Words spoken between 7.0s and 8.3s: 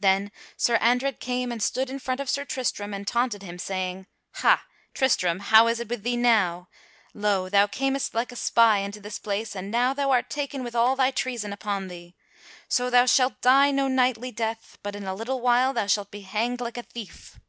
Lo! thou camest like